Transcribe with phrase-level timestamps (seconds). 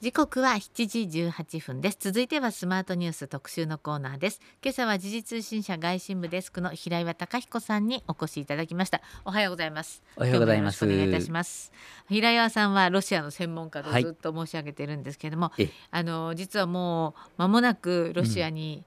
[0.00, 1.98] 時刻は7時18分です。
[2.00, 4.40] 続いてはスマートニュース特集のコーナーです。
[4.64, 9.02] 今朝は時事通信社外信部デスクの平岩貴彦さんにお越しいただきました。
[9.26, 10.02] おはようございます。
[10.16, 10.86] おはようございます。
[10.86, 11.70] お願いいたします。
[12.08, 18.84] 平岩さんはロシアの専門家でずっと申し上げているんですけれども、はい、あの実はもう間もなくロシアに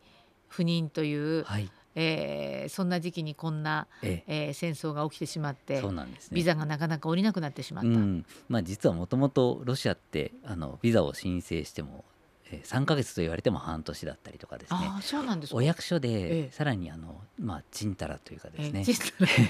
[0.50, 1.43] 赴任という、うん。
[1.43, 4.48] はいえー、そんな時期にこんな、ええ。
[4.48, 12.04] えー、戦争が起きてしまってそうなんです、ね、ビザがなかなか下りなくなってしまった、うん、まあ、実はもともとロシアってあのビザを申請しても、
[12.52, 14.79] えー、3か月と言われても半年だったりとかですね。
[14.82, 18.83] あそうなんですお役所で、ええ、さらにあの、まあ、ちんたらというかですね、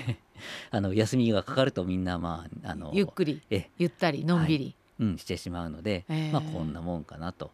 [0.10, 0.18] え
[0.72, 4.76] あの休みがかかるとみんな、まあ、あのゆっくりえゆったりのんびり、はい。
[5.00, 7.52] うん、してしまうので、まあ、こんなもんかなと。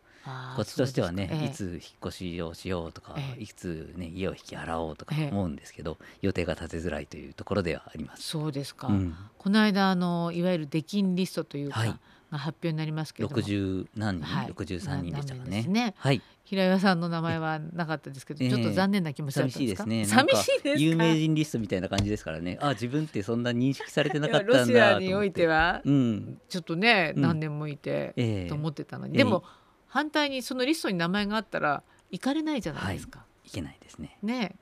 [0.56, 8.24] こっちとしてはね、えいつ引っ越しをしようとか、えいつ、ね、家を引き払おうとか思うんですけど、予定が立てづらいというところではあります。
[8.24, 12.00] そうですか、うん、この間あのいわゆる出禁リストというか、はい、
[12.32, 15.64] が発表になりますけど六十何人、はい、63人でしたかね。
[15.68, 15.96] ね。
[15.98, 19.84] はい、平岩さんの名前はなかったですけど、ちょっと残念な気持ちだったんですか？
[19.84, 20.26] 寂しいですね。
[20.26, 22.58] 寂しいです有名人リストみたいな感じですからね。
[22.62, 29.44] あ、自分ってそんな認識されてなかったんだ ロシアにおいては、うん、ちょっとね、何年もいて、うん、と思ってたのに、でも。
[29.90, 33.20] 反対にそのリストに名前があったら行かれないじゃないですか。
[33.20, 34.18] はい、けないですね。
[34.24, 34.56] ね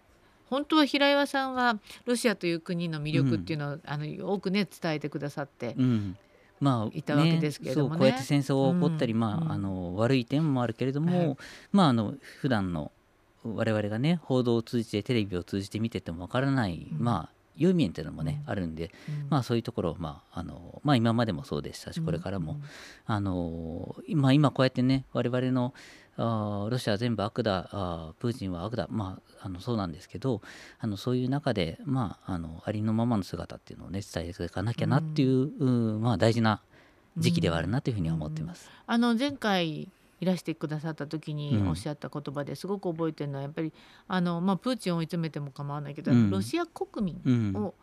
[0.50, 6.18] 本当は平岩さんはロシアという国の魅力っていうのを、うん、あの多くね伝えてくださって、うん、
[6.62, 11.38] まあ、いたわけですけれども、ね、こうやって戦争が起こったり、うん、まあ、あの悪い点もあるけれども、はい、
[11.72, 12.92] まああの普段の
[13.44, 18.92] 我々がね報道を通じてテレビを通じて見ててもわからない、まあ良い面っていうのもね、あるんで、
[19.30, 22.60] まあそういうところを、まああのまあ、今までもそうでしたしこれからも、
[23.06, 25.74] あの今今こうやってね我々の
[26.18, 30.42] あロシアは全部悪だあプーチンは悪だ、まあ、あのそうなんですけど
[30.80, 36.62] あのそういう中で、まあ、あのありのままの姿っていうのをね伝えていかなきゃなっていう、うん、まあ、大事な
[37.18, 38.70] 時期ではあるなというふうには思っています。
[38.86, 39.90] あの前回
[40.20, 43.74] いらしてくださった時におっしゃった言葉ですごく覚えてるのはやっぱり
[44.08, 47.76] あの、まあ、プーチンを追い詰めても構わないけど、うん、ロシア国民を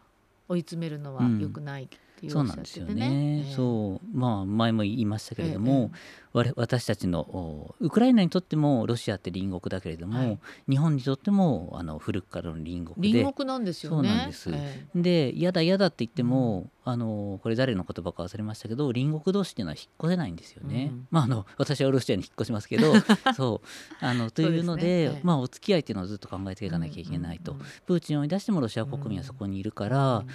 [0.49, 1.89] 追い詰めるのは良くない
[2.27, 3.45] っていうおっしゃっててね。
[3.55, 4.17] そう。
[4.17, 6.25] まあ前も言いましたけれども、ええ
[6.57, 13.19] 私たちのウクライナにとってもロシアって隣国だけれども、はい、日本にとってもあの古くからの隣国で。
[13.21, 14.09] 隣国なんですよね。
[14.09, 20.91] そうなんです、えー、で嫌だ嫌だって言っても、うん、あのこれ誰の言葉か忘れましたけど隣国同士っていうのは引っ越せないんですよね。
[20.93, 22.93] うん、まああの私はロシアに引っ越しますけど
[23.37, 24.05] そう。
[24.05, 30.27] あのというので、ね、まあ、お付き合いっていうのをずっと考えていかなきゃいけないと、うんうんうん、プーチンを追い出してもロシア国民はそこにいるから、うん、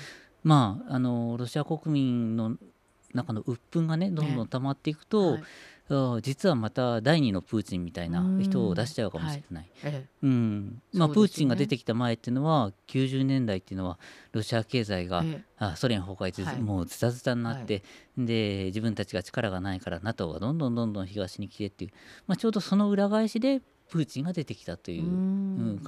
[0.44, 2.56] まああのロシア国民の
[3.14, 5.44] 中の鬱憤がねどんどん溜まっていくと、はい。
[6.22, 9.70] 実はまた第二のプーチンみたいな人を出しちゃうかもしれない。
[9.84, 10.82] はい、うん。
[10.94, 13.98] まあ、プーチンが出てきた前っていうのは90年代っていうのは
[14.32, 15.24] ロシア経済が、
[15.58, 17.84] あソ連崩壊でもうズタズタになって、
[18.18, 21.92] はい、で自分たちが力がないから NATO がどんどんどんどん東に来てっていう、
[22.28, 25.82] まあ、ちょうどその裏返しでプーチンが出てきたという、うん、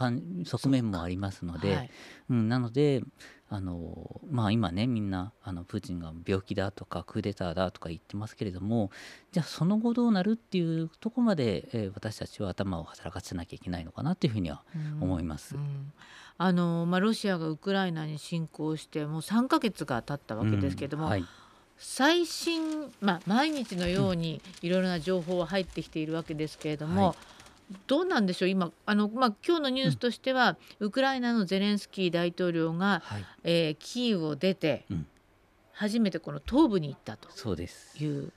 [0.46, 1.90] 側面もありますので、はい、
[2.30, 3.04] うん、なので
[3.50, 8.92] あの、まあ、今ねみんなあのプーチンが病気だとかクーデターだとか言ってますけれども
[9.32, 14.64] じゃあその後どうなるっていうとこまで、えー、私たちは頭を働かせなきゃいけないのかなというふうには
[15.00, 15.56] 思います。
[16.38, 21.26] あのまあ、ロシアがウクライナに侵攻してもう3か月が経ったわけですけれども、はい。
[21.78, 27.16] 最新、まあ、毎日のようにいろいろな情報は入ってきているわけですけれども、はい、
[27.88, 28.72] どうなんでしょう今。
[28.86, 35.08] あの、まあ、今日のニュースとしては、うん、ウクライナのゼレンスキー大統領が、はい、えー、キーウを出て、うん、
[35.74, 37.28] 初めてこの東部に行ったと
[38.00, 38.32] いう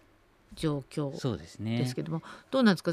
[0.55, 2.93] 状況ですけども、ね、どうなんですか？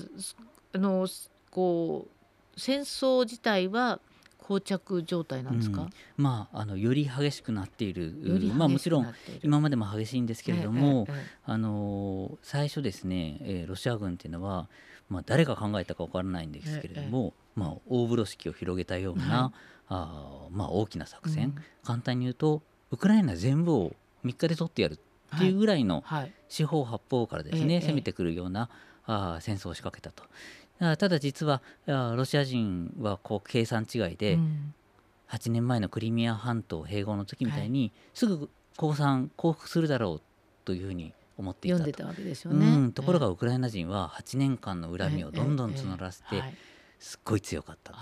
[0.73, 1.07] あの
[1.49, 3.99] こう戦争自体は
[4.39, 8.13] 膠着状態なんですか、うん、まあ、あのより激しくなっている。
[8.55, 9.13] まあ、もちろん
[9.43, 14.67] 今までも激しいんですけれども、えええ、あの最初ですね、えー、ロシア軍っていうのは、
[15.11, 22.61] まあ、誰が考えたか分からないんですけれども、まあ、大風呂敷を広げたような、はい、あまあ、大きな作戦、うん、簡単に言うと
[22.91, 23.91] ウクライナ全部を
[24.23, 24.93] 3日で取ってやる
[25.35, 26.03] っていうぐらいの
[26.47, 28.69] 四方八方からですね、攻めてくるような
[29.05, 30.29] あ戦争を仕掛けたと。
[30.97, 34.39] ただ実はロシア人はこう計算違いで、
[35.29, 40.21] 8年前のクリミア半島併合の時みたいに、すぐ降参降伏するだろう
[40.65, 41.91] というふうに思っていたと。
[41.91, 46.41] たわけですよね、うん、ところがウクライナ人は8年間の恨みをどんどん募らせて
[46.99, 47.93] すっごい強かった、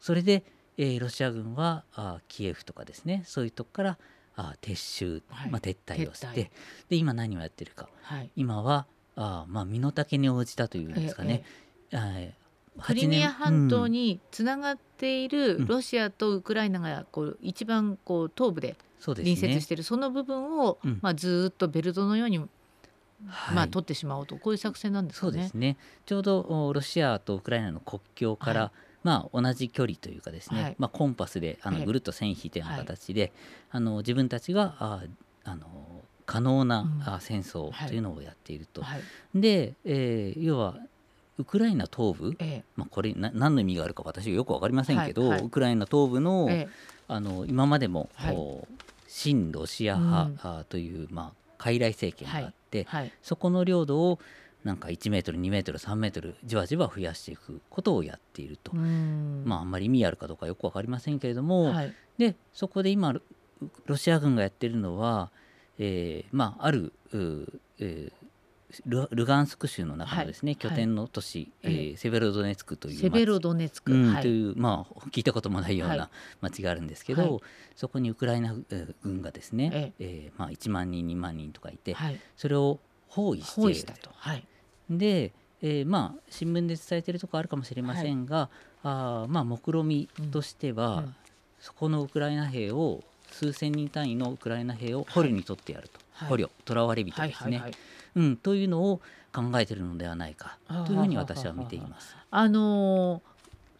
[0.00, 0.44] それで、
[0.78, 3.22] えー、ロシア軍はあキエフとかですね。
[3.26, 3.98] そういうとこから
[4.36, 6.50] あ撤収、まあ、撤退をして
[6.88, 7.88] で今何をやってるか、
[8.36, 8.86] 今は
[9.16, 11.44] あ、まあ、身の丈に応じたというんですかね、
[12.82, 22.48] クリミア半島につながっているロシアとウクライナがこう一番こう東部で隣接しているその部分を、まあ、ずっとベルトのようにはい、
[23.54, 24.36] まあ、取ってしまおうと。
[24.36, 25.32] こういう作戦なんですかね。
[25.32, 25.76] そうですね。
[26.06, 28.70] ちょうどロシアとウクライナの国境から、はい、
[29.04, 33.32] まあ、同じ距離というかですね、はい、まあ、コンパスであのぐるっと線引いたような形で、
[33.70, 35.02] あの自分たちがあ
[35.44, 38.82] あの可能な、うん、戦争というのをやっていると。
[39.34, 40.76] で、えー、要は
[41.38, 45.30] ウクライナ東部、ええ、まあ、これな何の意味があるか私はよく分かりませんけど、はい。
[45.30, 46.68] はい、ウクライナ東部のえ、
[47.08, 48.36] あの今までも、はい、
[49.08, 54.18] 親ロシア派、うん、という、まあ、傀儡政権があって、はいはい、そこの領土を
[54.64, 61.74] なんか1メートル2メートル3メートルじわじわ増やしていくことをやっていると、まあ、あんまり意味あるかどうかよく分かりませんけれども、
[62.16, 63.14] でそこで今
[63.86, 65.30] ロシア軍がやってるのは、
[65.78, 68.12] えーまあ、ある、えー、
[68.86, 76.10] ルルガンスク州の中のですね、はい、拠点の都市、はい、えー、セベロドネツクというセベロドネツク、うんはい、というまあ聞いたこともないような
[76.40, 77.40] 町があるんですけど、
[77.76, 78.54] そこにウクライナ
[79.02, 80.32] 軍がですね、ええ。
[80.34, 81.96] ー、まあ、1万人2万人とかいて、
[82.36, 82.78] それを
[83.08, 84.10] 包囲してと。
[84.90, 85.32] で、
[85.62, 88.50] えー、まあ新聞で伝えているところあるかもしれませんが、
[88.82, 91.04] あまあ目論見としては、うん。
[91.04, 91.16] うん、
[91.58, 97.62] そこのウクライナ兵を数千人単位のウクライナ兵を捕虜に取ってやると、捕虜囚われ人ですね。
[98.14, 99.00] うん、というのを
[99.32, 102.16] 考えているのではないかというふうに私は見ています。
[102.30, 103.22] あの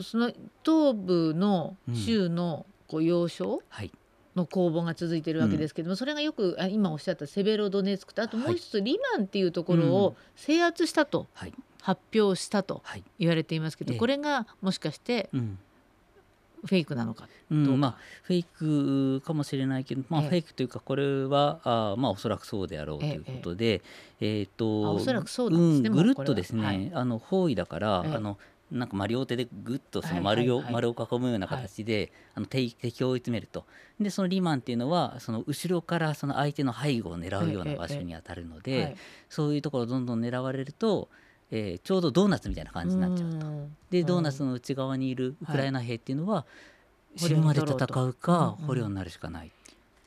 [0.01, 0.33] その
[0.65, 3.91] 東部の州のこう要衝、はい。
[4.37, 12.83] の攻防が続いているわけですけども、うん、それがよく今おっしゃったセベロドネツクとあともう一つ、リマンっていうところを制圧したと、はい、発表したと
[13.19, 15.59] 言われていますけど、はい、これがもしかして、うん
[16.65, 23.83] フェイクなのかうん、まあ、フェイクかもしれないけど、まあ、フェイクというかこれはあ、まあ、おそらくそうであろうということで、
[24.21, 26.73] えー、とおそらくそうなんですね、ぐるっとですね、は。
[26.73, 28.39] い、あの包囲だから、あの
[28.73, 33.65] なんかまあ両手でぐっとその丸を、丸を囲むような形で、あの敵敵を追い詰めると。
[34.01, 38.97] でそのリマンっていうのはその後ろからその相手の背後を狙うような場所に当たるので、
[39.29, 41.09] そういうところをどんどん狙われると
[41.57, 43.47] えー、ちょうどドーナツみたいな感じになっちゃうと。
[43.91, 46.47] でドーナツの内側にいるウクライナ兵っていうのは、は
[47.15, 49.53] い、死ぬまで戦うか捕虜になるしかない。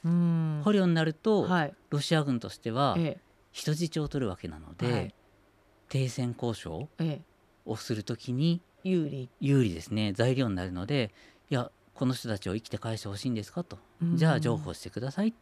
[0.03, 2.97] 捕虜になると、はい、ロシア軍としては
[3.53, 5.13] 人質を取るわけなので、はい、
[5.87, 6.89] 停戦交渉
[7.65, 9.29] をするときに有利。
[9.39, 10.11] 有利ですね。
[10.11, 11.13] 材料になるので
[11.49, 13.79] いやこの人たちを生きて返してほしいんですかと、
[14.15, 15.33] じゃあ譲歩してください。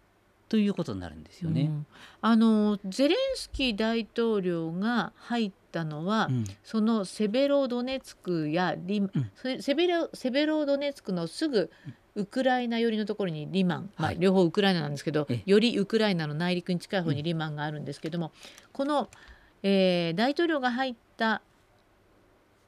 [0.47, 1.63] ということになるんですよね。
[1.63, 1.85] うん、
[2.21, 11.69] あのゼレンスキー大統領が入ったのは、うん、そのセベロドネツクやリ、うん、セベロセベロドネツクのすぐ
[12.15, 18.31] ウクライナ寄りのところにリマン、まあ、両方ウクライナなんですけど、よりウクライナの内陸に近い方にリマンがあるんですけども、
[18.71, 19.09] この、
[19.63, 21.41] えー、大統領が入った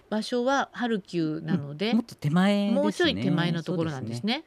[0.10, 4.44] 場所はハルキウなので、うん、もっと手前、ね、もうちょい手前のところなんですね。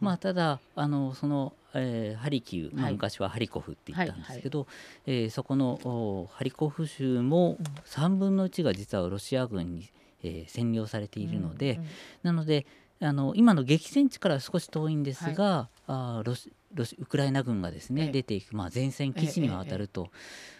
[0.00, 4.64] まあただあのその、えー、ハリキウ、まあ、昔はハリコフって言ったんですけど、は
[5.06, 9.90] いはい、えー、そこのハリコフ州も3分の1が実はロシア軍に、
[10.22, 11.86] えー、占領されているので、うんうん、
[12.22, 12.66] なので
[13.00, 20.10] あの今の激戦地から少し遠いんですが、はい、あロシロシウクライナ軍がですね、ええ、出ていく、まあ、前線基地には当たると、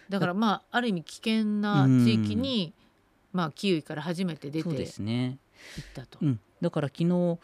[0.08, 2.85] え、だからまあある意味危険な地域に、うん
[3.36, 5.38] まあ、キウイから初めて出てそうですね。
[5.76, 6.18] 行ったと。
[6.22, 6.40] うん。
[6.62, 7.38] だから昨日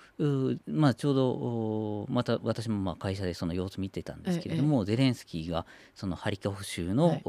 [0.66, 7.22] まあ、ちょうどまた私もまあ会社でその様子見てたんですけれども、ええ、ゼレンスキーがそのハリコフ州の、はい、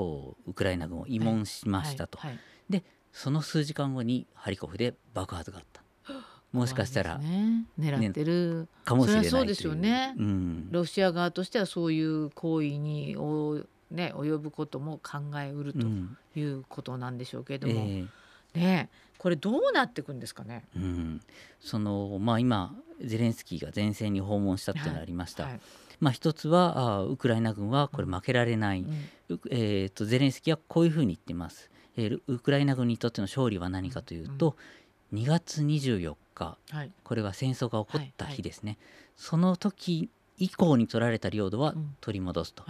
[0.48, 2.32] ウクライナ軍を慰問しましたと、はい。
[2.32, 2.40] はい、
[2.70, 5.84] でその数時間後にハリコフで爆発があった。
[6.54, 15.88] もしかしたら、ね、狙ってる、ね、かもしれないそうですよね、うん、ロシア側としてはそういう行為にお、ね、及ぶことも考えうると
[16.40, 17.74] いうことなんでしょうけれども。
[17.74, 18.02] うんえ。
[18.02, 18.08] ー
[18.54, 20.66] ねこれどうなっていくんですかね？
[20.76, 21.22] うん、
[21.62, 25.44] そのまあ今ゼレンスキーが前線に訪問したっていうのがありました。
[25.44, 25.62] はいはい、
[26.02, 32.22] まあ一つはあウクライナ軍はこれ負けられない、うん、えーと、ゼレンスキーはこういうふうに言っています、えー。
[32.28, 34.58] ウクライナ軍にとっての勝利は何かというと、
[35.14, 38.78] うん、2月24日、はい、これは戦争が起こった日ですね、
[39.16, 42.66] その時以降に取られた領土は取り戻すと。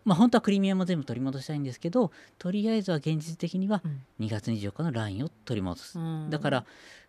[0.00, 3.82] はいまあ、本当はクリミアも全部取り戻したいんですけどとりあえずは現実的には
[4.18, 6.64] 2月24日のラインを取り戻す、うん、だから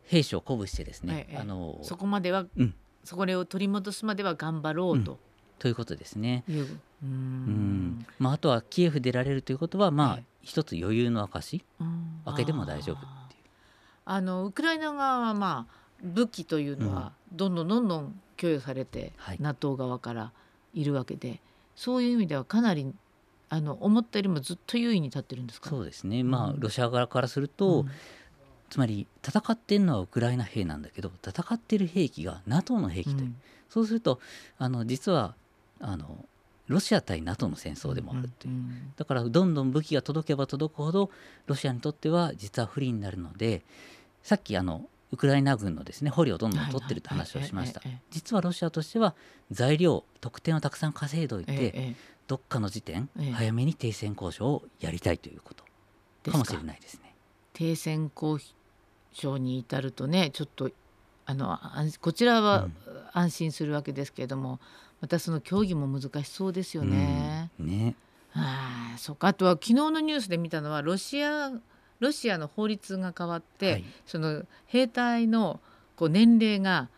[0.05, 5.13] 兵士を鼓舞してですね、あのそこまでは、うん、そこを取り戻すまでは頑張ろうと。
[5.13, 5.17] うん、
[5.59, 6.43] ということですね。
[7.03, 8.05] うん。
[8.19, 11.63] まあ、あとはキエフ出られるということは、まあ、一つ余裕の証
[12.25, 13.41] 開けても大丈夫っていう。
[14.05, 20.31] あのウクライナ側は、まあ、武器というのはどんどんどんどん供与されて、はい、NATO 側から
[20.73, 21.39] いるわけで。
[21.75, 22.93] そういう意味ではかなり
[23.49, 25.69] あの思ったよりもずっと優位に立ってるんですか？
[25.69, 27.91] そうですね、まあ、ロシア側からすると、うん、
[28.69, 33.35] つまり戦ってるのはウクライナ兵なんだけど戦ってる兵器が NATO の兵器という、うん、
[33.69, 34.19] そうすると
[34.57, 35.35] あの実は
[35.79, 36.25] あの
[36.67, 38.53] ロシア対 NATO の戦争でもあるという、
[38.95, 41.09] だからどんどん武器が届けば届くほど
[41.47, 43.63] ロシアにとっては実は不利になるので
[44.23, 47.81] さっきあのウクライナ軍のですね捕虜をどんどん取ってるって話をしました。
[48.09, 49.13] 実はロシアとしては
[49.51, 51.95] 材料得点をたくさん稼いでおいて、
[52.27, 57.13] どっかの時点、早めに停戦交渉をやりたいということかもしれないですね。
[57.53, 58.39] 停戦交
[59.11, 60.71] 渉に至るとねちょっと
[61.25, 61.59] あの
[61.99, 62.67] こちらは
[63.13, 64.59] 安心するわけですけれども、うん、
[65.01, 67.51] またその協議も難しそうですよね。
[67.59, 67.95] うん、ね。
[68.33, 69.27] あそうか。
[69.27, 71.51] あとは昨日のニュースで見たのはロシア
[72.01, 75.61] ロシアの法律が変わって、はい、その兵隊の
[75.95, 76.89] こう年齢が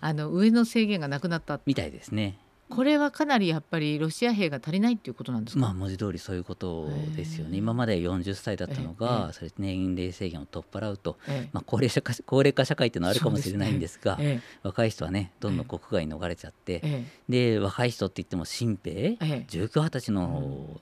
[0.00, 1.60] あの上の制限がなくなった。
[1.64, 2.38] みたいですね。
[2.70, 5.60] これはかなりやっぱりロシア兵が足りないっていうことなんですか？
[5.60, 7.58] まあ文字通りそういうことですよね。
[7.58, 11.18] 今まで40歳だったのが、それ年齢制限を取っ払うと、
[11.52, 14.18] まあ高齢者化高齢化社会っていうのはあるかもしれないんですが、
[14.62, 20.80] 若い人はねどんどん国外に逃れちゃって、で若い人って言っても新兵、19、20歳の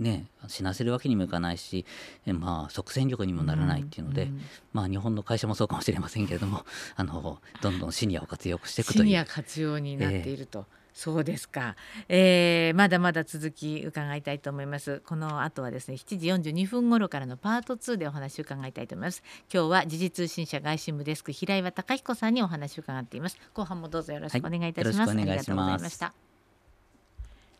[0.00, 1.84] ね、死なせるわけにもいかないし、
[2.26, 4.28] まあ、即戦力にもならないっていうので、うん。
[4.30, 4.40] うん、
[4.72, 6.64] まあ、日本の会社もそうかもしれませんけれども
[6.96, 9.04] あのどんどんシニアを活用していくという。
[9.04, 11.76] シニア活用になっていると、えーそうですか、
[12.08, 15.00] えー、まだまだ続き伺いたいと思います。
[15.06, 19.22] この後はですね7時42分頃からのパート2でお話を伺いたいと思います。
[19.54, 23.38] 今日は時事通信社外信部デスク平岩貴彦さんにお話を伺っています。
[23.54, 26.29] 後半もどうぞよろしくお願いいたします、はい、ありがとうございました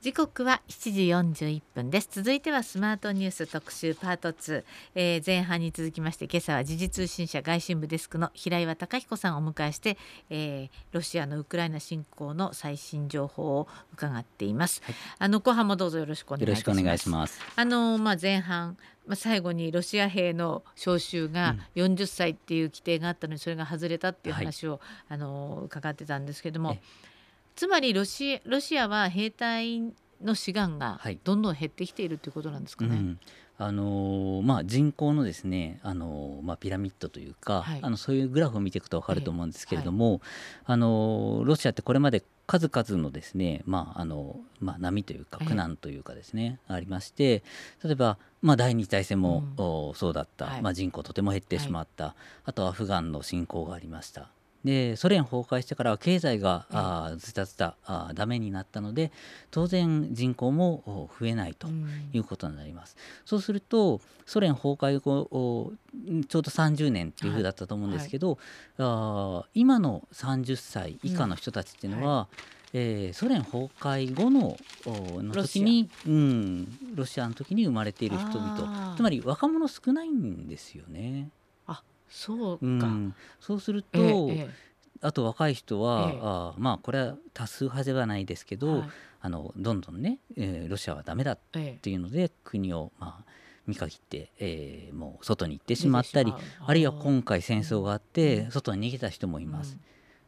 [0.00, 0.92] 時刻は7
[1.34, 2.08] 時41分です。
[2.10, 4.64] 続いてはスマートニュース特集パート2、
[4.94, 9.98] えー、前半に続きまして今朝は時事通信社外信部デスクの平岩貴彦さんをお迎えして、
[10.30, 16.56] えー、ロシアのウクライナ侵攻の最新情報を伺っています、はい、あの後半もどうぞよろしくお願い
[16.98, 17.38] します。
[17.54, 24.80] あのまあ前半まあ、最後にロシア兵の招集が40歳っていう規定があったのにそれが外れたっていう話を、はい、
[25.10, 26.78] あの伺ってたんですけども、
[27.56, 29.82] つまりロシロシアは兵隊
[30.22, 32.90] の志願がどんどん減ってきているということなんですかね。
[32.90, 33.20] はいうん。
[33.62, 40.20] あのまあ、人口のですね、あのまあ、ピラミッドというか、はい、あのそういうグラフを見ていくと分かると思うんですけれども、はい、
[40.64, 47.42] あのロシアってこれまで数々のですね、まああのまあ、波というか苦難というかですね、ありまして
[47.84, 52.14] 例えば、まあ、第二次大戦も、うん、そうだった、まあ、人口とても減ってしまった、
[52.46, 54.30] あとアフガンの侵攻がありました
[54.64, 59.10] でソ連崩壊してからは経済が、うん、あずたずたあダメになったので
[59.50, 61.68] 当然人口も増えないと
[62.12, 62.96] いうことになります。
[62.98, 65.72] うん、そうするとソ連崩壊後
[66.28, 68.82] ちょうど30年っていうふうだったと思うんですけど、はい。
[68.82, 72.16] はい、あ今の30歳以下の人たちっていうのは、うん。
[72.16, 78.94] はいえー、ソ連崩壊後のの時にロ,、うん、ロシアの時に生まれている人々。
[78.96, 81.30] つまり若者少ないんですよね。
[82.10, 83.98] そうか、うん、そうすると、
[84.30, 84.50] ええ、
[85.00, 88.88] あと若い人は、え、あまあこれは多数派ではないですけど、はい、
[89.22, 93.24] あのどんどんね、えー、ロシアはダメだっていうので、国をまあ
[93.66, 96.34] 見限って、えー、もう外に行ってしまったり
[96.66, 99.74] あるいは今回戦争があって、外に逃げた人もいます。
[99.74, 99.80] うん、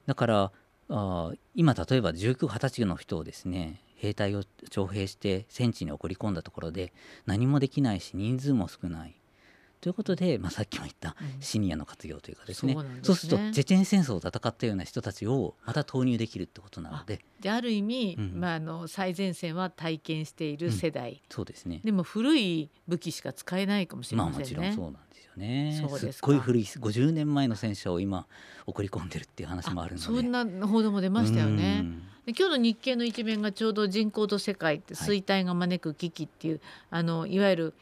[0.07, 0.53] だから
[0.89, 6.93] あ今例えば19、20歳の人をですね兵隊を徴兵して戦地に送り込んだところで
[7.25, 9.15] 何もできないし人数も少ない
[9.83, 12.75] ということで、まあ、さっきも言ったシニアの活用というかですね。
[12.75, 17.25] うん、そう、ね、そうするとチェチェン戦争を戦ったような人たちをまた投入できるってことなので。
[17.41, 21.81] である意味、うん、まあ、あの最前線は体験している世代、うん、そうですね。
[21.83, 24.39] でも古い武器しか使えないかもしれませんね。
[24.39, 25.85] まあ、もちろんそうなんですよね。
[25.99, 28.29] すっごい古い50年前の戦車を今
[28.67, 30.07] 送り込んでるっていう話もあるので。
[30.07, 31.85] そんな報道も出ましたよね。
[32.25, 36.61] で今日の日経の一面がちょうど人口と世界って衰退が招く危機っていう、
[36.91, 37.75] はい、あのいわゆる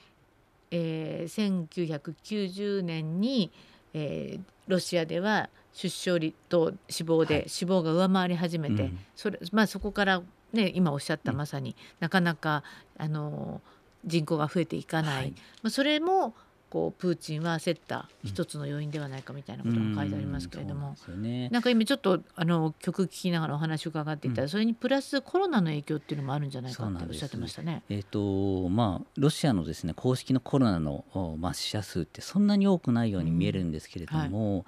[0.70, 3.50] えー、1990年に、
[3.94, 10.22] えー、ロシアでは出生率と死亡で、はい、死亡が上回り始めて、うん、それまあ、そこから、
[10.52, 12.62] ね、今おっしゃったまさに、うん、なかなか
[12.98, 13.60] あの
[14.04, 16.34] 人口が増えていかない、はい、まあ、それも
[16.70, 27.82] こうプーチンは焦った一つの要因ではないかみたいなことが書いてありますけれども、うんね、なんか今ちょっとあの曲聴きながらお話を伺っていたら、うん、それにプラスコロナの影響っていうのもあるんじゃないかっておっしゃってましたね。
[27.90, 31.04] えーとまあ、ロシアのですね公式のコロナの、
[31.38, 34.56] まあ、死者数ってそんなに多くないように見えるんですけれども、うん。
[34.56, 34.64] はい、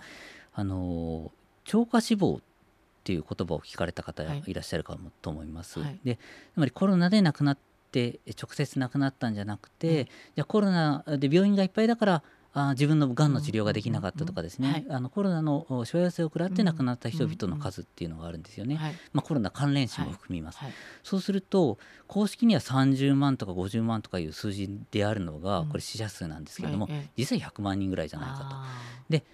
[0.54, 1.30] あの
[1.64, 4.54] 超過死亡っていう言葉を聞かれた方い。
[4.54, 5.80] らっしゃるかもと思います。
[5.80, 6.18] はい、で
[6.54, 7.59] つまりコロナで亡くなっ
[7.93, 10.07] って直接亡くなったんじゃなくて、うん、
[10.37, 12.23] じゃコロナで病院がいっぱいだから
[12.55, 18.79] あ自分のがんの治療ができなかったとかですね、あのコロナのしわ寄せを食らって亡くなった人々の数っていうのがあるんですよね、
[19.15, 20.69] まあ、コロナ関連死も含みます、はい。
[20.69, 28.67] はい、そうすると公式には30万とか50万とかいう数字であるのがこれ死者数なんですけれども、実は100万人ぐらいじゃないか
[29.09, 29.13] と。
[29.13, 29.25] で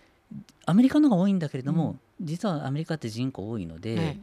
[0.67, 4.19] アメリカのが多いんだけれども、実はアメリカって人口多いので、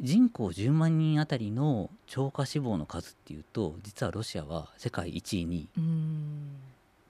[0.00, 5.68] 人口10万人あたりの超過死亡の数っていうと実はロシアは世界1位に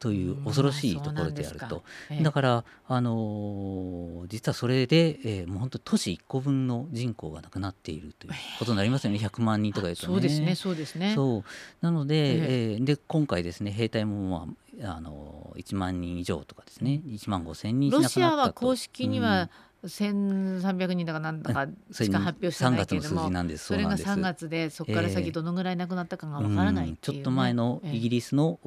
[0.03, 9.19] という恐ろしいところであると、ええ、だからあのー、実はそれで、えー、もう本当都市1個分の人口がなくなっているということになりますよね。
[9.23, 10.09] 100万人とか言うとね。
[10.09, 11.15] そうですねそうですね。
[11.15, 11.45] そう。
[11.83, 14.45] なので,、えー、で今回ですね兵隊も、
[14.81, 17.01] まあ、あの1万人以上とかですね。
[17.07, 19.51] 1万5千人ロシアは公式には、うん
[19.85, 23.23] 1300人だかなんだかしか発表してないけれども
[23.57, 26.97] それが3月でそこから先どのぐらいなくなったかがわからない、ね。
[27.01, 28.61] ちょっと前のイギリスの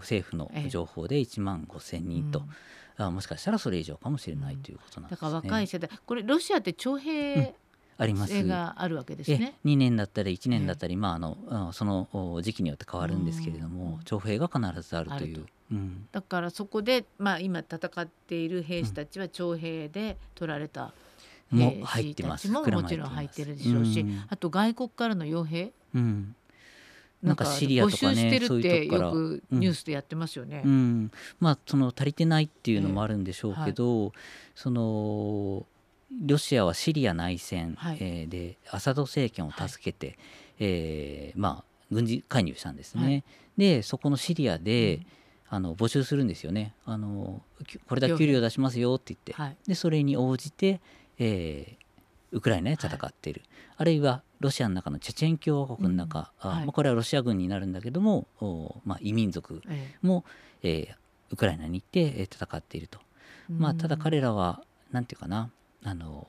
[0.00, 2.42] 政府の情報で1万5千人と、
[2.96, 7.54] あもしかしたらそれ以上かもしれないということなんです、ね、だから若い世代これロシアって徴兵、
[7.98, 8.44] あります。
[8.44, 9.58] があるわけですね。
[9.64, 15.46] 2年だったり1年だったり、まあ、あのその時期によって変わるんですけれども、徴兵が必ずあるという。
[15.72, 20.92] うん、だからそこで、まあ、今戦っている兵士たちは徴兵で取られた
[21.50, 26.36] 兵士たちももちろん入ってるでしょうし、うん、あと外国からの傭兵、うん、
[27.22, 30.62] なんかシリアとかね募集してるってよくニュースでやってますよね。
[30.64, 31.10] うん、
[31.40, 34.12] まあその足りてないっていうのもあるんでしょうけど、はい、
[34.54, 35.66] その
[36.24, 40.16] ロシアはシリア内戦、はい、えー、でアサド政権を助けて、はい、
[40.60, 43.02] えー、まあ軍事介入したんですね。
[43.02, 43.24] はい、
[43.56, 45.06] でそこのシリアで、うん。
[45.48, 46.74] あの募集するんですよね。
[46.84, 47.40] あの
[47.88, 50.80] これだけ給料出しますよって言って、はい、でそれに応じて、
[51.18, 56.50] えー、ウクライナで戦っている、はい、あるいはロシアの中のチェチェン共和国の中、うん。
[56.50, 59.62] はい、あまあ、これはロシア軍になるんだけども、おまあ、異民族
[60.02, 60.24] も、
[60.62, 60.94] えー、
[61.30, 62.98] ウクライナに行って戦っていると、
[63.48, 65.50] まあ、ただ彼らは何て言うかな
[65.84, 66.26] あの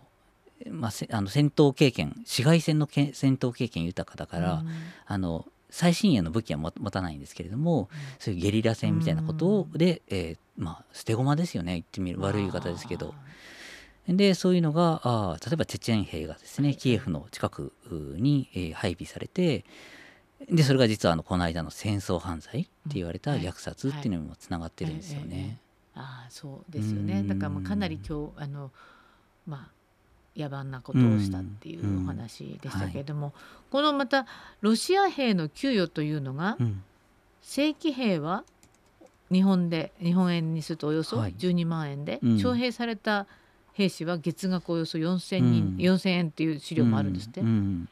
[0.72, 4.64] まあ、あの戦闘経験市街戦の戦闘経験豊かだから、
[5.06, 7.90] あの最新鋭の武器は持たないんですけれども、
[8.20, 13.14] そういうゲリラ戦みたいなことで、えー、まあ、捨て駒ですよね言ってみる悪い言い方ですけど。
[14.08, 19.66] でそういうのがあ例えばチェチェン兵がですねキエフの近くに、えー、配備されて
[20.50, 25.58] でそれが実はあのこの間の戦争犯罪って言われた虐殺っていうのにもつながってるんですよね。
[25.94, 27.22] ああそうですよね。
[27.24, 28.72] だからもうかなり今日あの
[29.48, 29.78] まあ
[30.40, 33.34] 野蛮なことをしたっていうお話でしたけれども、
[33.72, 34.28] このまた
[34.62, 36.84] ロシア兵の給与というのが、うん、
[37.42, 38.44] 正規兵は
[39.32, 43.26] 日本で日本円にするとおよそ12万円で、はい、徴兵された
[43.78, 47.90] 兵士は月額およそ4000人、うん、4000円っていう資料もあるんですって、うんうん、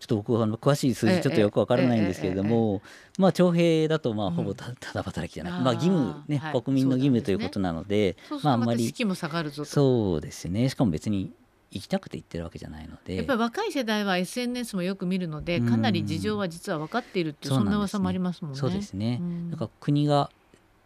[0.00, 2.82] ちょっと僕はあの詳しい数字ちょっとよくわからないんですけれども、
[3.18, 10.68] まあ徴兵だとまあほぼただ働きじゃない、まあ義務ね、はい、国民の義務ということなので、まああんまり士気も下がるぞそうですね。
[10.68, 11.30] しかも別に
[11.70, 13.14] 行きたくて行ってるわけじゃないので。
[13.14, 18.58] やっぱり若い世代は SNS もよく見るのでかなり事情は実は分かっているっていうそんな噂もありますもんね。
[18.58, 19.20] そうですね、
[19.52, 20.30] だから国が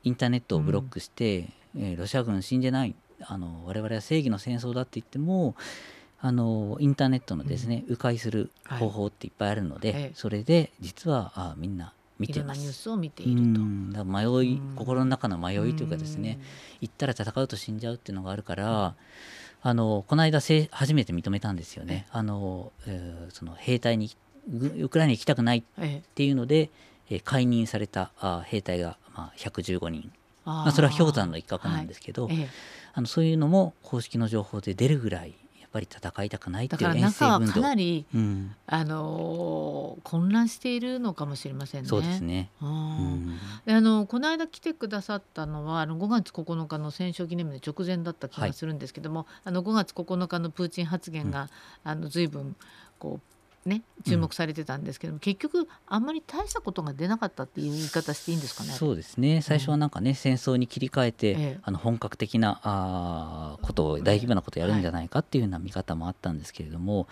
[0.05, 2.95] インターネットをブロックして、うん、えー、ロシア軍死んでない
[3.27, 5.55] あの我々は正義の戦争だって言っても
[6.21, 12.61] あのインターネットのですね、うん、迂回する方法っていっぱいあるので、はい、それで実はあみんな見てます。
[12.61, 13.61] ニュースを見ていると。
[13.99, 16.39] だ迷い、心の中の迷いというかですね、
[16.81, 18.95] 行ったら戦うと死んじゃうっていうのがあるから、
[19.63, 22.07] あのこの間せ初めて認めたんですよね。
[22.11, 24.11] あの、えー、その兵隊に
[24.49, 25.63] ウクライナに行きたくないっ
[26.15, 26.71] ていうので、
[27.11, 30.13] えー、解任されたあ兵隊が、まあ、115人
[30.45, 32.37] まあ、それは氷山の一角なんですけど、はい。
[32.37, 32.49] ええ、
[32.95, 37.53] あのそういうのも公式の情報で出るぐらいやっぱり戦いたくないっていう遠征運動。
[37.53, 41.89] かなり、うん、あの混乱しているのかもしれませんね。
[41.89, 51.49] そうですね、うん、あのこの間来てくださったのはあの5月9日の戦勝記念日の直前だった気がするんですけども、はい、あの5月9日のプーチン発言が、
[51.85, 52.57] うん、あの随分
[52.99, 53.33] こう
[53.65, 58.71] ね、注目されてたんですけども、うん、結局あんまり大したことが出なかったっていう言い方していいんですかね。
[58.71, 59.41] そうですね。
[59.41, 67.07] 最初はなんかね、うん、戦争に切り替えて、ええ、あの本格的なあことを大規模なことをやるんじゃないかっていうような見方もあったんですけれども、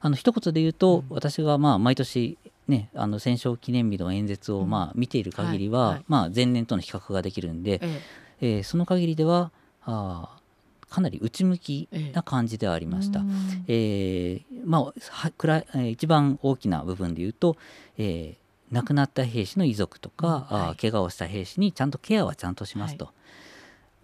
[0.00, 2.36] あの一言で言うと、うん、私がまあ毎年
[2.66, 5.94] ね、あの戦勝記念日の演説をまあ見ている限りは、はい。
[5.94, 7.78] はい、まあ、前年との比較ができるんで、え
[8.40, 8.56] え。
[8.56, 9.52] えー、その限りでは
[9.84, 10.36] あ
[10.92, 13.22] かなり内向きな感じではありました。
[13.66, 17.56] ええー、まあ、くら一番大きな部分で言うと、
[17.96, 20.58] えー、亡くなった兵士の遺族とか、うん。
[20.58, 23.06] はい、怪我をした兵士にちゃんとケアはちゃんとしますと。
[23.06, 23.14] はい、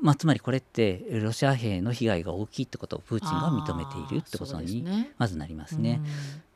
[0.00, 4.82] まあ、つまりこれってロシア兵の被害が大きいってことをプーチンが認めているってことに
[5.18, 6.00] まずなりますね。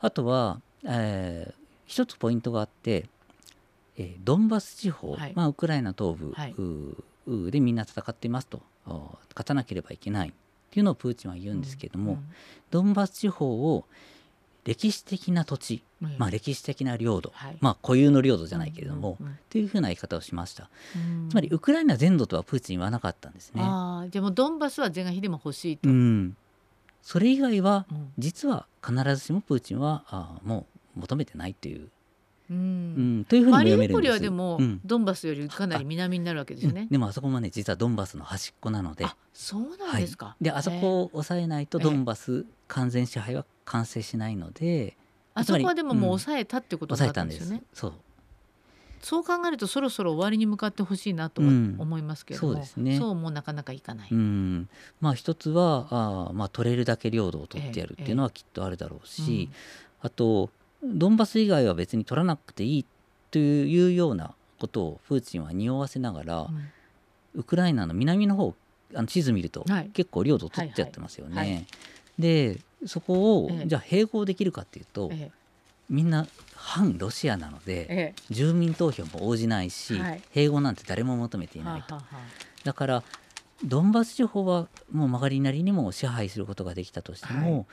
[0.00, 3.06] あ、ね、とは、えー、一つポイントがあって、
[3.98, 6.54] えー、ドンバス地方、はい、まあ、ウクライナ東部、はい、
[7.50, 10.32] でみんな戦っていますと勝たなければいけないっ
[10.70, 12.18] ていうのをプーチンは言うんですけれども、うん。
[12.18, 12.24] うん、
[12.70, 13.84] ドンバス地方を
[14.64, 23.62] 歴史的な土地、うん、まあ、歴史的な領土、はい、まあ、固有の領土じゃないけれども、うんうんうん、というふうな言い方をしました、うん、つまりウクライナ全土とはプーチン言わなかったんですね。
[23.64, 26.36] あじゃあもうドンバスは是が非でも欲しいと、うん、
[27.02, 27.86] それ以外は
[28.18, 30.66] 実は必ずしもプーチンはあも
[30.96, 31.88] う求めてないという。
[32.52, 39.06] うん、というふうにマリウポリはでも、うん、ドンバスよりかなり南になるわけですよね、うん、でもあそこもね実はドンバスの端っこなので。
[39.32, 44.96] そうなんですか、はい、であそこを抑えないとドンバス完全支配は完成しないので、
[45.34, 47.92] あそこはでももう抑えたってことだったんですよね、そう。
[49.02, 52.98] そう考えるとそろそろ終わりに向かってほしいなとは思いますけれども、うん、そうですね。
[52.98, 54.08] そうもなかなかいかない。
[54.10, 54.68] うん、
[55.00, 59.50] まあ一つはあまあ取れるだけ領土を取ってやるっていうのはきっとあるだろうし、えええうん、
[60.02, 60.50] あと
[60.82, 62.86] ドンバス以外は別に取らなくていい
[63.30, 68.54] というようなことをプーチンは匂わせながら、うん、ウクライナの南の方
[68.94, 69.64] あの地図見ると、
[69.94, 71.36] 結構領土取っちゃってますよね。
[71.36, 71.66] はいはいはい、
[72.18, 75.10] でそこを、じゃあ併合できるかっていうと、
[75.88, 81.94] みんな反ロシアなので、ええ、住民投票も応じないし、はい、併合なんて誰も求めていないと。
[81.94, 82.06] はは
[82.64, 83.02] だから
[83.64, 87.66] ドンバス地方はもう曲がりなりにも支配することができたとしても、はい、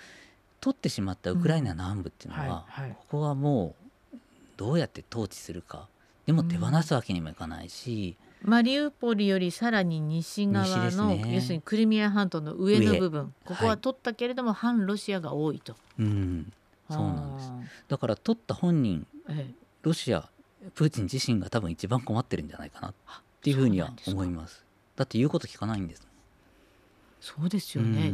[0.60, 3.76] 取ってしまったウクライナ南部っていうのは、ここはも
[4.14, 4.18] う
[4.58, 5.88] どうやって統治するか
[6.26, 8.16] でも手放すわけにもいかないし。
[8.44, 15.76] うん、マリウポリよりさらに西側の、ね、要するにクリミア半島の上の部分ここは取ったけれども、反ロシアが多いと。
[15.98, 16.54] うん。
[16.90, 17.52] そうなんです。
[17.88, 20.30] だから取った本人、ええ、ロシア
[20.76, 22.94] プーチン自身が多分一番困ってるんじゃないかなっ
[23.42, 24.64] ていうふうには思います。
[24.96, 26.09] だって言うこと聞かないんです
[27.22, 28.14] そうですよね、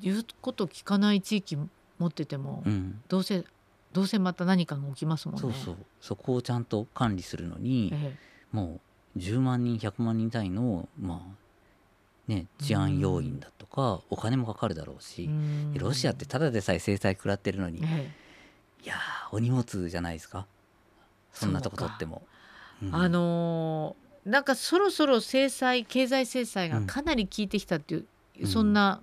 [0.00, 1.56] 言うこと聞かない地域
[1.98, 3.44] 持ってても、うん、どうせ
[3.92, 5.40] どうせまた何かが起きますもんね。
[5.40, 5.76] そうそう。
[6.00, 8.16] そこをちゃんと管理するのに、ええ、
[8.50, 8.80] も
[9.16, 11.44] う10万人100万人単位のまあ
[12.26, 15.28] ね、治安要員だとかお金もかかるだろうし
[15.74, 18.10] ロシアってただでさえ制裁食らってるのに、え
[18.82, 18.94] え、いや
[19.30, 20.46] お荷物じゃないですか。
[21.32, 22.22] そんなとこ取っても。
[22.82, 28.06] うん、あのー、なんかそろそろ制裁経済制裁がかなり効いてきたっていう、うん、
[28.46, 29.00] そんな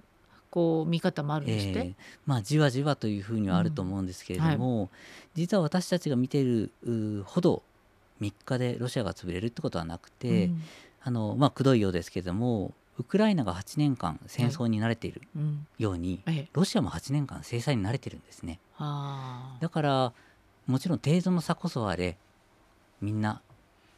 [0.49, 1.93] こう見方もあるんですね、えー、
[2.25, 4.89] まあじわじわというふうにはあると思うんですけれども、うんはい、
[5.35, 7.63] 実は私たちが見ているほど
[8.21, 10.51] 3日でロシアが潰れるってことはなくて、
[11.01, 15.21] あのまあくどいようですけれどもウクライナが8年間戦争に慣れている
[15.79, 18.59] ように、はいうん、ロシアも8年間制裁に慣れてるんですね。
[18.77, 20.13] だから
[20.67, 22.17] もちろん程度の差こそあれ
[23.01, 23.41] みんな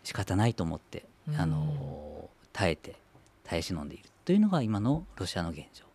[0.04, 2.96] 仕方ないと思って、うん、あの耐えて
[3.44, 5.86] 耐え忍んでいるというのが今のロシアの現状。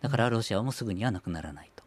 [0.00, 1.84] だからロシアもすぐにはなくならないと。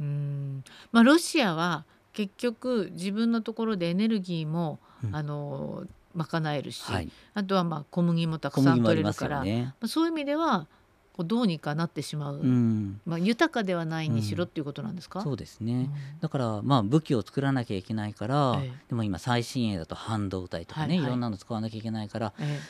[0.00, 0.64] うん。
[0.92, 10.66] まあ、ロシアは結局自分のところでエネルギーも、うん、あの賄えるし、はい、あとはまあ小麦もたくさん取れるから、ね、まあ、そういう意味では
[11.12, 22.60] こうどうにかなってしまう、うん、まあ、豊かではないにしろっていうことなんですか、うん、そうですね、うん、だからまあ武器を作らなきゃいけないから、ええ、でも今最新鋭だと半導体とかね、はいはい、いろんなの使わなきゃいけないから、え、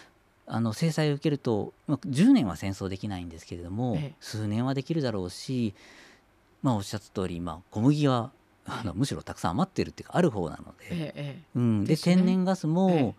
[0.52, 5.74] あの制裁を受けると、まあ、10年は戦争できないんですけれども、数年はできるだろうし、
[6.62, 8.32] まあ、おっしゃった通り、まあ、小麦は
[8.66, 13.14] あのむしろたくさん余ってるっていうかある方なので,、ええうん、で、ね、天然ガスも、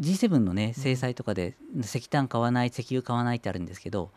[0.00, 4.10] G7 のね制裁とかで石炭買わない石油買わないってあるんですけど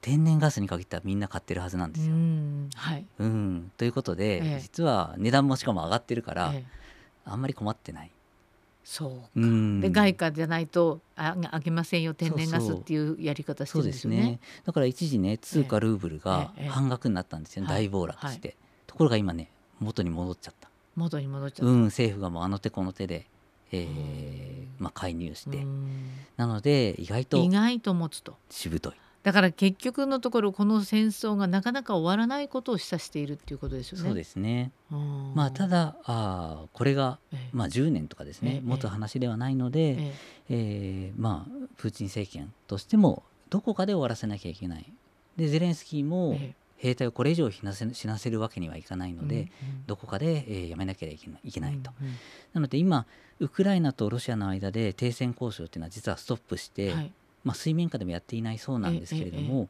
[0.00, 2.14] 天然ガスに限ってはみんな買ってるはずなんですよ。
[2.74, 3.70] はい、うん。
[3.76, 6.64] ということで、ええ、実は値段もしかも上がってるから、え、
[7.24, 8.10] あんまり困ってない。
[8.84, 14.16] そううん、で外貨じゃないとああげませんよ天然ガスっていうやり方してるんですよね。
[14.16, 14.40] そうですね。
[14.64, 20.68] だから一時ね通貨ルーブルが半額になったんですよね、大暴落して、はい、ところが今ね元に戻っちゃった。
[20.96, 21.72] 元に戻っちゃった。
[21.72, 23.26] うん政府がもうあの手この手で
[23.74, 25.64] えーまあ、介入して。
[26.36, 28.36] なので意外と意外と持つと。
[28.50, 28.92] しぶとい
[29.22, 34.04] だから結局のところこの戦争がなかなか終わらないことを示唆しているっていうことですよね。
[34.04, 34.72] そうですね。
[35.34, 37.18] まあただあこれが、
[37.52, 40.14] まあ、10年とかですね、もっと話ではないので、え
[40.48, 41.12] え。
[41.16, 44.92] ー、まあプーチン政権としてもどこかで終わらせなきゃいけない。
[45.36, 46.36] でゼレンスキーも、
[46.82, 49.48] 兵隊をこれ以上死なせ死なせるわけにはいかないので、うんうん、
[49.86, 52.14] どこかで、えー、やめなければいけないと、うんうん、
[52.54, 53.06] なので今
[53.38, 57.12] ウクライナとロシアの間で停戦交渉というのは実はストップして、はい、
[57.44, 59.68] まあ、水面下でもやっていないそうなんですけれども、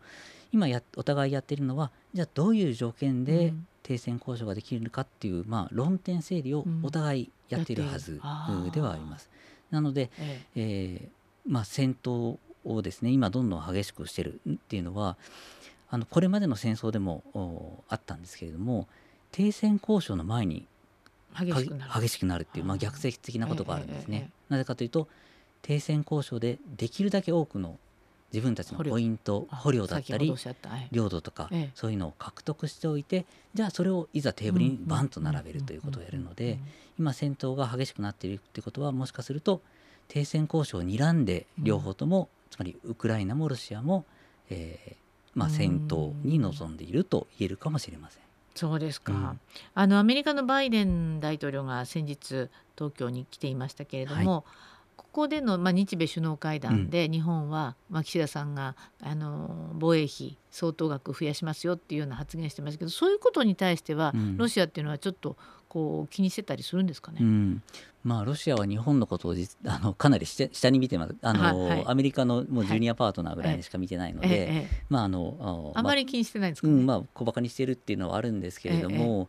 [0.52, 8.20] 今やお互いやっているのはじゃあどういう条件で停戦交渉ができるかっていう、まあ、論点整理をお互いやっているはず。
[8.72, 9.30] ではあります。
[9.70, 11.08] なので、ええ。
[11.48, 15.16] ー、まあ、戦闘をですね今どんどん激しくしてるっていうのは
[15.90, 18.86] あのこれまでの戦争でもあったんですけれども
[19.32, 20.66] 停戦交渉の前に
[21.36, 22.00] 激しくなる。
[22.00, 24.30] 激しくなるっていう、まあ、逆説的なことがあるんですね。
[24.48, 25.08] なぜかというと
[25.62, 27.78] 停戦交渉でできるだけ多くの
[28.32, 30.34] 自分たちのポイント捕虜だったり
[30.90, 36.58] 領土とか、そういうのを獲得しておいてじゃあそれをいざテーブルにバンと並べるということをやるので
[36.98, 39.60] 今戦闘が激しくなっているってことはもしかすると
[40.08, 44.04] 停戦交渉を睨んで両方とも、つまりウクライナもロシアも、
[44.50, 44.94] えー、
[45.34, 48.22] まあ、戦闘に臨んでいると言えるかもしれません。
[48.54, 49.40] そうですか、うん、
[49.74, 54.42] あのアメリカのバイデン大統領が先日東京に来ていましたけれども、はい
[54.96, 65.36] ここでの、まあ、日米首脳会談で日本は、まあ、岸田さんがあの防衛費相当額増やしますよっていうような発言してますけどそういうことに対しては、ロシアっていうのはちょっと
[65.68, 67.18] こう気にしてたりするんですかね？
[67.22, 67.62] うん、
[68.04, 69.34] まあロシアは日本のことを
[69.66, 71.14] あのかなり下に見てます。
[71.22, 79.28] あの、はい、アメリカのもうジュニアパートナーぐらいにしか見てないので、はい、まああのあまり気にしてないんですか、ね、うん、まあ小馬鹿にしてるっていうのはあるんですけれども。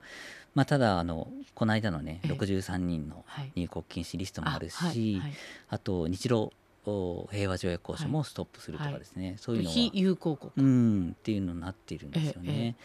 [0.55, 5.21] まあ、ただあのこの間のね63人の入国禁止リストもあるし、
[5.69, 6.49] あと日露
[6.85, 12.75] 平和条約交渉もストップするとかですね、そういうのは非友好国、うん、っていうのになっているんですよね。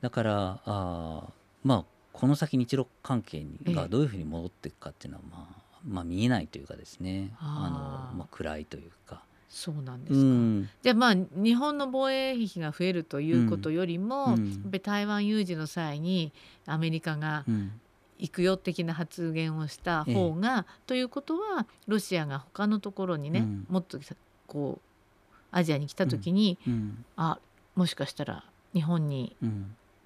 [0.00, 1.24] だからあ
[1.62, 7.34] まあこの先日露関係がどういうふうに戻っていくかっていうのは、まあ、まあ見えないというかですね。
[7.38, 9.22] あの、まあ、暗いというか。
[9.48, 16.32] そうなんですか、うん、じゃあまあ日本の防衛費が増えるということよりも、うん、やっぱり台湾有事の際に
[16.66, 17.44] アメリカが
[18.18, 23.98] 行くよ的な発言をした方が、ということはロシアが他のところにね、もっと
[24.46, 26.58] こうアジアに来た時に、
[27.16, 27.38] あ
[27.74, 29.36] もしかしたら日本に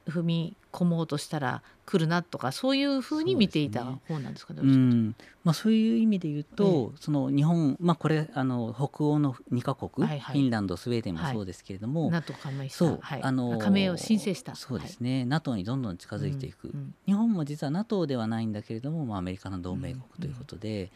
[0.08, 4.60] 踏み込もうとしたら来るなとかそういうふうに見ていた方なんですかね。
[4.60, 14.54] そう、ね、まあ、そういう意味で言うと、その日本、まあ、これあの北欧の2か国、はいはい、フィンランドスウェーデンもそうですけれども、はい、NATO 加盟したそう、はい、あの加盟を申請した。
[14.54, 20.90] そうですね、はい、NATO にどんどん近づいていく、うんうん、日本も実は NATO ではないんだけれども、まあ、アメリカの同盟国ということで、うんうん、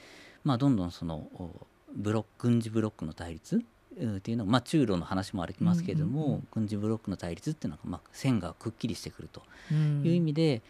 [0.44, 1.28] まあ、どんどんその
[1.94, 3.64] ブロック軍事ブロックの対立
[4.16, 10.62] っていうのは、まあ、中ロの話もありますけれども、軍事ブロックの対立っていうのが、まあ、線がくっきりしてくるという意味で、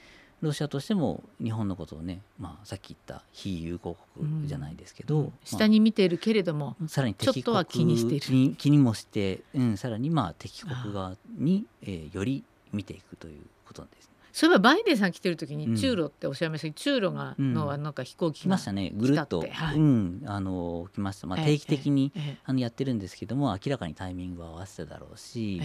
[0.44, 8.54] ロシアとしても日本のことをね、まあ、さっき言った非友好国じゃないですけど、うんまあ、下に見ているけれどもさらに敵国は気にしている。
[8.56, 17.92] 気にもして、うん、さらにまあ敵国側に、えー、より見ていくということですそういえばバイデンさん来てる時に中ロっておっしゃいましたけど、中ロがのなん。
[17.92, 18.90] か飛行機来ましたね。
[18.92, 22.10] ぐるっと、はい、うんあの来ました、まあ、定期的に、
[22.44, 25.62] あのやってるんですけども明らかにタイミングを合わせただろうし、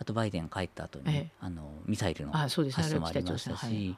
[0.00, 3.94] あとバイデン帰った後に、あのミサイルの発射もありましたし、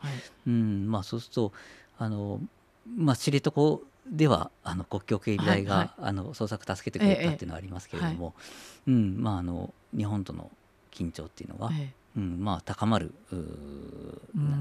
[0.46, 1.52] うんまあ、そうすると
[1.96, 2.42] あの、
[2.94, 8.34] まあ、知床ではあの国境警備隊が、はいはい、あの捜索助けてくれたっていうのはありますけれども、
[8.86, 10.50] うんまあ、あの日本との
[10.92, 11.70] 緊張っていうのは、
[12.16, 13.12] うん、まあ高まる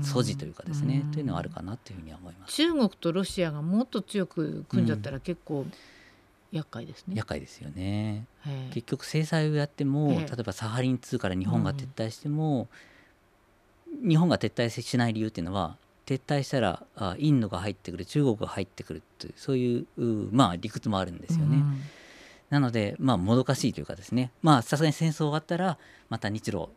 [0.01, 2.53] 素地というかですねというのはあるかなというふうには思います。
[2.55, 5.65] 中国とロシアがもっと強く組んじゃったら結構、
[6.51, 7.15] 厄介ですね。
[7.15, 8.25] 厄介ですよね。
[8.71, 12.67] 結局制裁をやっても、例えばサハリン2から日本が撤退しても、
[14.01, 19.85] うん、日本が撤退しない理由っていうのは撤退したらあインドが入ってくる中国が入ってくるっていうそういう
[20.31, 21.57] まあ理屈もあるんですよね。
[21.57, 21.81] うん
[22.49, 25.77] なので、まあ、もどかしいというかですね、まあ、さすがに戦争終わったら、
[26.09, 26.67] また日露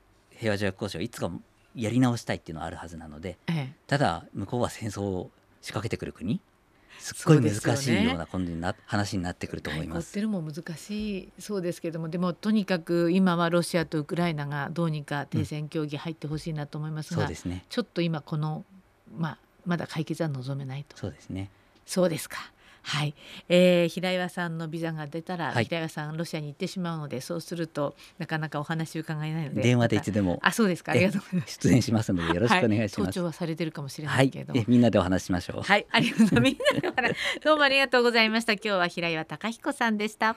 [0.42, 1.30] 平和条約交渉をいつか
[1.76, 6.40] やり直したいっていうのはあるはずなので、ええ、ただ向こうは戦争を仕掛けてくる国
[6.98, 10.18] すっごい難しいような感じな、話になってくると思います。
[10.18, 11.28] はい、も難しい。
[11.38, 18.64] そうですけどもでもとにかく今はロシアとウクライナがどうにか停戦協議入ってほしいなと思いますが、うん、そうですね、ちょっと今この、
[19.16, 20.96] まあ、まだ解決は望めないと。
[20.96, 21.50] そうですね。
[21.86, 22.52] そうですか
[22.82, 23.14] はい、
[23.48, 30.92] えー、平岩さんのビザが出たら、はい、平岩さんロシアに行ってしまうのでそうするとなかなかお話伺えないので電話でいつでもあそうですか。
[30.92, 31.58] ありがとうございます。
[31.62, 35.62] 出演しますのでよろしくお願いします、はい、はされてるかもしれないけど、はい、みんなでお話しましょう。
[35.62, 35.86] はい。
[35.90, 38.54] ありがとうみんなでお話どうもありがとうございました。
[38.54, 40.36] 今日は平岩貴彦さんでした